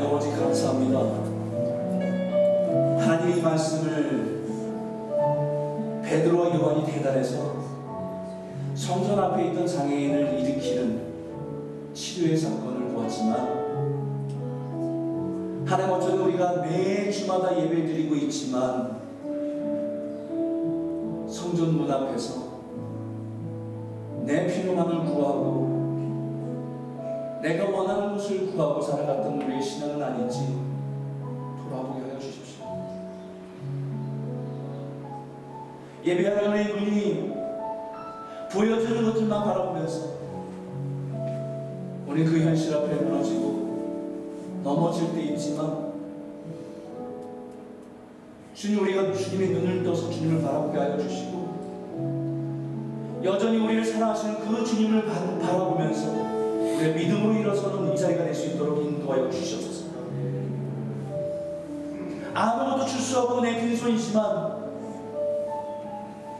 [0.00, 0.98] 하나님 오직 감사합니다.
[3.00, 4.40] 하나님의 이 말씀을
[6.02, 7.56] 베드로와 요한이 대단해서
[8.74, 11.02] 성전 앞에 있던 장애인을 일으키는
[11.92, 13.60] 치료의 사건을 보았지만
[15.66, 19.02] 하나님 어쩌면 우리가 매 주마다 예배 드리고 있지만
[21.28, 22.48] 성전 문 앞에서
[24.24, 25.69] 내 필요만을 구하고
[27.42, 30.58] 내가 원하는 것을 구하고 살아갔던 우리의 신앙은 아닌지
[31.62, 32.64] 돌아보게 하여 주십시오.
[36.04, 37.32] 예배하는 우리의 눈이
[38.52, 40.20] 보여주는 것들만 바라보면서
[42.06, 45.90] 우리 그 현실 앞에 무너지고 넘어질 때 있지만
[48.54, 51.40] 주님 우리가 주님의 눈을 떠서 주님을 바라보게 하여 주시고
[53.24, 56.39] 여전히 우리를 사랑하시는 그 주님을 바- 바라보면서
[56.80, 59.90] 우리의 믿음으로 일어서는 이 자리가 될 수 있도록 인도하여 주시옵소서.
[62.32, 64.60] 아무것도 줄 수 없고 내 빈손이지만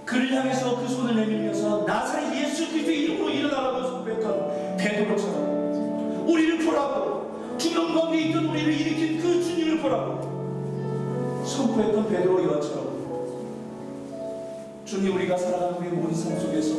[0.05, 7.95] 그를 향해서 그 손을 내밀면서 나사렛 예수 그리스도의 이름으로 일어나라고 고백한 베드로처럼 우리를 보라고 죽는
[7.95, 12.91] 가운데 있던 우리를 일으킨 그 주님을 보라고 선포했던 베드로 요한처럼
[14.85, 16.75] 주님 우리가 살아가는 우리의 모든 삶 속에서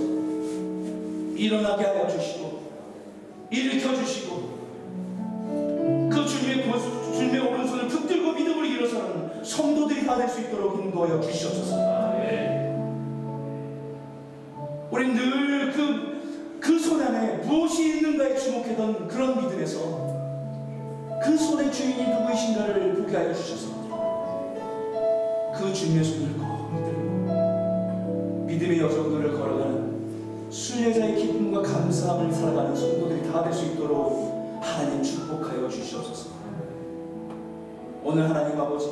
[1.36, 2.71] 일어나게 하여 주시고
[3.52, 4.49] 일으켜 주시고
[6.12, 6.80] 그 주님의 보-
[7.14, 11.76] 주님의 오른손을 붙들고 믿음으로 일어서는 성도들이 다 될 수 있도록 인도하여 주시옵소서.
[14.91, 16.12] 우리 늘그
[16.60, 20.12] 그 손 안에 무엇이 있는가에 주목했던 그런 믿음에서
[21.24, 23.72] 그 손의 주인이 누구이신가를 보게 하여 주셔서
[25.56, 29.81] 그 주님의 손을 꼭 붙들고 믿음의 여정도를 걸어가는
[31.52, 36.30] 기쁨과 감사함을 살아가는 성도들이 다 될 수 있도록 하나님 축복하여 주시옵소서.
[38.04, 38.88] 오늘 하나님 아버지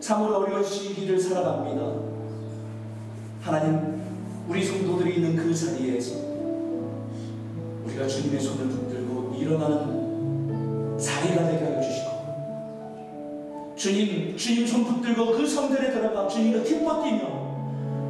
[0.00, 1.92] 참으로 어려운 시기를 살아갑니다.
[3.42, 4.00] 하나님
[4.48, 6.16] 우리 성도들이 있는 그 자리에서
[7.84, 12.08] 우리가 주님의 손을 붙들고 일어나는 자리가 되게 하여 주시고
[13.76, 17.37] 주님 주님 손 붙들고 그 성전에 들어가 주님과 기뻐 뛰며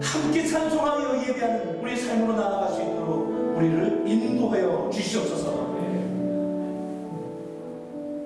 [0.01, 5.77] 함께 찬송하여 예배하는 우리의 삶으로 나아갈 수 있도록 우리를 인도하여 주시옵소서.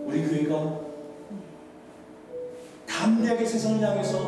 [0.07, 0.81] 우리 교회가
[2.87, 4.19] 담대하게 세상을 향해서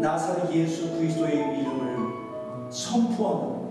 [0.00, 3.64] 나사렛 예수 그리스도의 이름을 선포하는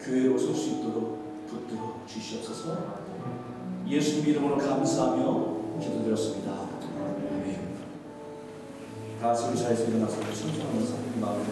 [0.00, 2.98] 교회로 설 수 있도록 붙들어 주시옵소서.
[3.88, 6.52] 예수님 이름으로 감사하며 기도드렸습니다.
[6.52, 7.68] 아멘.
[9.20, 11.44] 다 같이 우리 자리에서 일어나서 찬송하면서 마음을